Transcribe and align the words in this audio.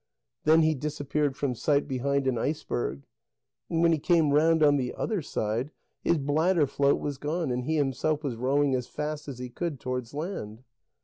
Then 0.45 0.63
he 0.63 0.73
disappeared 0.73 1.37
from 1.37 1.53
sight 1.53 1.87
behind 1.87 2.25
an 2.25 2.35
iceberg, 2.35 3.05
and 3.69 3.83
when 3.83 3.91
he 3.91 3.99
came 3.99 4.31
round 4.31 4.63
on 4.63 4.77
the 4.77 4.95
other 4.95 5.21
side, 5.21 5.69
his 6.03 6.17
bladder 6.17 6.65
float 6.65 6.99
was 6.99 7.19
gone, 7.19 7.51
and 7.51 7.65
he 7.65 7.75
himself 7.75 8.23
was 8.23 8.35
rowing 8.35 8.73
as 8.73 8.87
fast 8.87 9.27
as 9.27 9.37
he 9.37 9.49
could 9.51 9.79
towards 9.79 10.15
land. 10.15 10.63